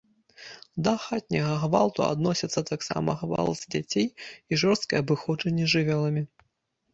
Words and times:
Да 0.85 0.93
хатняга 1.01 1.51
гвалту 1.63 2.01
адносяцца 2.13 2.63
таксама 2.71 3.15
гвалт 3.21 3.57
з 3.61 3.65
дзяцей 3.75 4.07
і 4.11 4.53
жорсткае 4.63 4.99
абыходжанне 5.05 5.63
з 5.69 5.73
жывёламі. 5.77 6.23